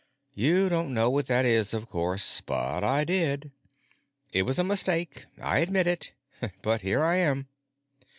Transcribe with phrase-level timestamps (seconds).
[0.33, 3.51] You don't know what that is, of course, but I did.
[4.33, 6.13] It was a mistake, I admit it.
[6.63, 7.47] But here I am."